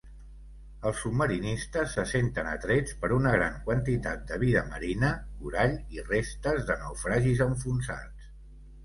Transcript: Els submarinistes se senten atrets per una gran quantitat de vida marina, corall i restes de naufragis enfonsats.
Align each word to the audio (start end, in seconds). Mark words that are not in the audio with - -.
Els 0.89 0.99
submarinistes 1.03 1.91
se 1.97 2.05
senten 2.11 2.47
atrets 2.51 2.95
per 3.03 3.09
una 3.17 3.33
gran 3.35 3.59
quantitat 3.67 4.23
de 4.31 4.39
vida 4.45 4.63
marina, 4.71 5.11
corall 5.43 5.77
i 5.99 6.07
restes 6.09 6.65
de 6.71 6.79
naufragis 6.85 7.45
enfonsats. 7.49 8.33